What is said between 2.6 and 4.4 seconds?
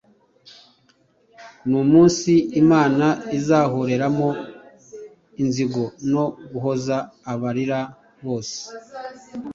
Imana izahoreramo